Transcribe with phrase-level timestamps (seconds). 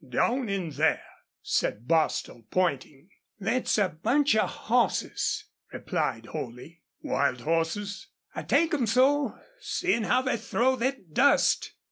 [0.09, 1.03] "Down in there,"
[1.43, 3.09] said Bostil, pointing.
[3.39, 6.81] "Thet's a bunch of hosses," replied Holley.
[7.03, 11.73] "Wild hosses?" "I take 'em so, seein' how they throw thet dust."